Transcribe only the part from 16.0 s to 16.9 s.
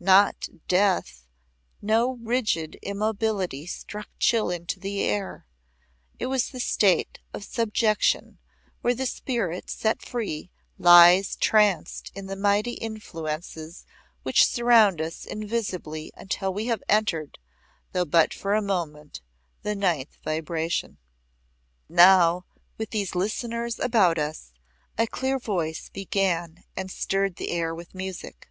until we have